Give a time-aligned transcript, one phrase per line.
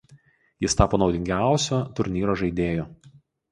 [0.65, 2.91] Jis tapo naudingiausio turnyro žaidėju.